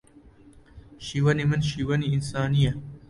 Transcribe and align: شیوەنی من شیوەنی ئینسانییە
شیوەنی 1.05 1.45
من 1.49 1.61
شیوەنی 1.69 2.11
ئینسانییە 2.11 2.73